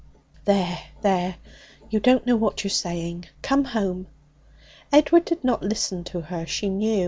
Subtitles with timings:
[0.45, 1.35] 'There, there!
[1.91, 3.25] you don't know what you're saying.
[3.43, 4.07] Come home!'
[4.91, 6.99] Edward did not listen to her, she knew.